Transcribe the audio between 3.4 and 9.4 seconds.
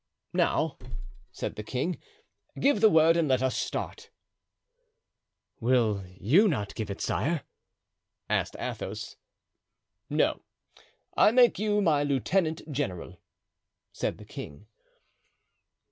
us start." "Will you not give it, sire?" asked Athos.